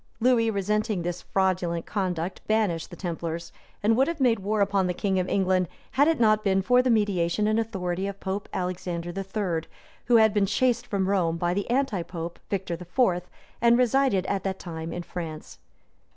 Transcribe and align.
}Lewis, 0.19 0.49
resenting 0.49 1.03
this 1.03 1.21
fraudulent 1.21 1.85
conduct, 1.85 2.41
banished 2.47 2.89
the 2.89 2.95
templars, 2.95 3.51
and 3.83 3.95
would 3.95 4.07
have 4.07 4.19
made 4.19 4.39
war 4.39 4.59
upon 4.59 4.87
the 4.87 4.95
king 4.95 5.19
of 5.19 5.29
England, 5.29 5.67
had 5.91 6.07
it 6.07 6.19
not 6.19 6.43
been 6.43 6.63
for 6.63 6.81
the 6.81 6.89
mediation 6.89 7.45
and 7.47 7.59
authority 7.59 8.07
of 8.07 8.19
Pope 8.19 8.49
Alexander 8.51 9.13
III., 9.15 9.69
who 10.05 10.15
had 10.15 10.33
been 10.33 10.47
chased 10.47 10.87
from 10.87 11.07
Rome 11.07 11.37
by 11.37 11.53
the 11.53 11.69
antipope, 11.69 12.39
Victor 12.49 12.73
IV., 12.73 13.29
and 13.61 13.77
resided 13.77 14.25
at 14.25 14.43
that 14.43 14.57
time 14.57 14.91
in 14.91 15.03
France. 15.03 15.59